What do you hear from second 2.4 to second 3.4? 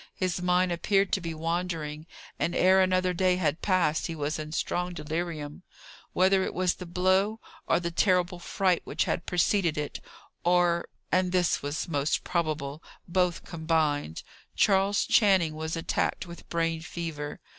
ere another day